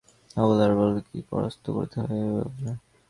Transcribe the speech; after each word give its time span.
অবলার 0.37 0.71
বলকে 0.79 1.01
কী 1.01 1.19
করে 1.19 1.27
পরাস্ত 1.31 1.65
করতে 1.75 1.97
হয় 1.99 2.17
এই 2.17 2.29
তার 2.29 2.47
ভাবনা। 2.47 2.73